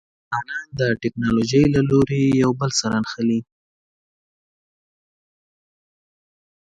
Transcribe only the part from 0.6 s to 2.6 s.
د ټکنالوجۍ له لارې یو